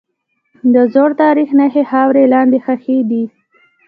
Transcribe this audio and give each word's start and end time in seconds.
د 0.73 0.75
زوړ 0.93 1.09
تاریخ 1.23 1.49
نښې 1.59 1.83
خاورې 1.91 2.23
لاندې 2.33 2.57
ښخي 2.65 2.97
دي. 3.09 3.23